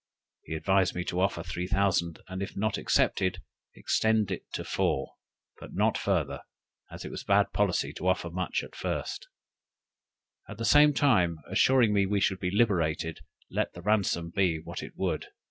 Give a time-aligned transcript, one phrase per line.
[0.41, 3.37] He advised me to offer three thousand, and if not accepted,
[3.75, 5.13] extend it to four;
[5.59, 6.41] but not farther,
[6.89, 9.27] as it was bad policy to offer much at first:
[10.49, 13.19] at the same time assuring me we should be liberated,
[13.51, 15.27] let the ransom be what it would.